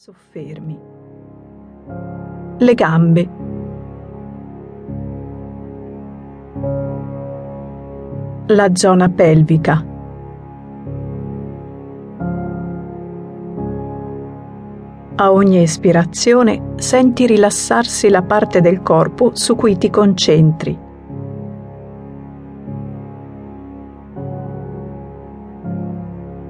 [0.00, 0.78] Soffermi.
[2.58, 3.28] Le gambe.
[8.46, 9.84] La zona pelvica.
[15.16, 20.78] A ogni espirazione senti rilassarsi la parte del corpo su cui ti concentri.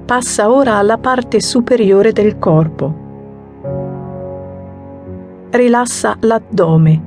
[0.05, 3.07] Passa ora alla parte superiore del corpo
[5.51, 7.01] rilassa l'addome.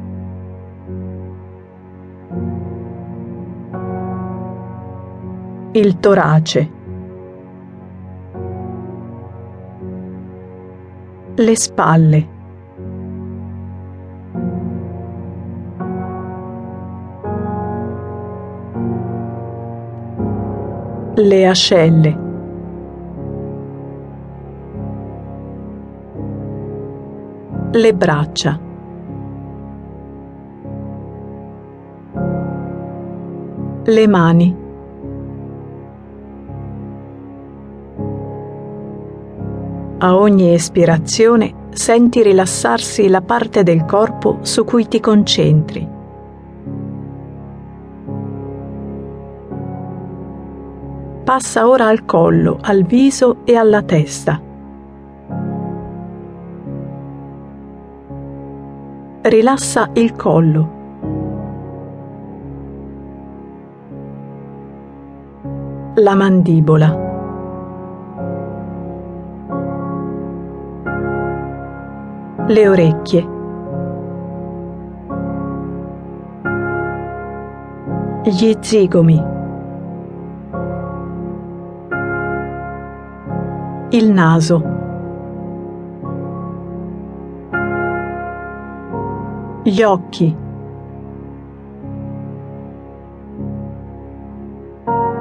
[5.74, 6.68] Il torace.
[11.36, 12.28] Le spalle.
[21.16, 22.21] Le ascelle.
[27.74, 28.60] Le braccia.
[33.84, 34.56] Le mani.
[39.98, 45.88] A ogni espirazione senti rilassarsi la parte del corpo su cui ti concentri.
[51.24, 54.51] Passa ora al collo, al viso e alla testa.
[59.22, 60.80] Rilassa il collo.
[65.94, 67.10] La mandibola.
[72.48, 73.28] Le orecchie.
[78.24, 79.24] Gli zigomi.
[83.90, 84.81] Il naso.
[89.64, 90.36] Gli occhi.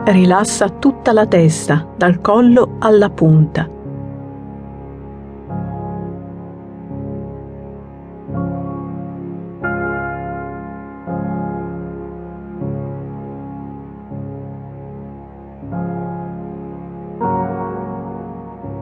[0.04, 3.70] Rilassa tutta la testa, dal collo alla punta.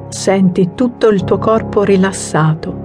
[0.07, 2.78] Senti tutto il tuo corpo rilassato